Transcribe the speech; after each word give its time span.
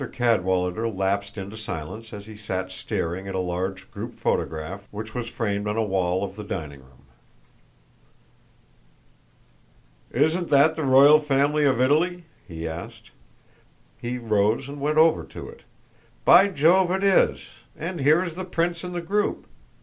Cadwallader 0.07 0.89
lapsed 0.89 1.37
into 1.37 1.55
silence 1.55 2.11
as 2.11 2.25
he 2.25 2.35
sat 2.35 2.71
staring 2.71 3.27
at 3.27 3.35
a 3.35 3.39
large 3.39 3.91
group 3.91 4.17
photograph 4.17 4.87
which 4.89 5.13
was 5.13 5.29
framed 5.29 5.67
on 5.67 5.77
a 5.77 5.83
wall 5.83 6.23
of 6.23 6.35
the 6.35 6.43
dining 6.43 6.79
room. 6.79 7.05
"Isn't 10.11 10.49
that 10.49 10.73
the 10.73 10.81
royal 10.83 11.19
family 11.19 11.65
of 11.65 11.79
Italy?" 11.79 12.23
he 12.47 12.67
asked. 12.67 13.11
He 14.01 14.17
rose 14.17 14.67
and 14.67 14.81
went 14.81 14.97
over 14.97 15.23
to 15.23 15.47
it. 15.47 15.65
"By 16.25 16.47
Jove, 16.47 16.89
it 16.89 17.03
is, 17.03 17.49
and 17.77 18.01
here 18.01 18.23
is 18.23 18.33
the 18.33 18.43
prince 18.43 18.83
in 18.83 18.93
the 18.93 19.01
group. 19.01 19.45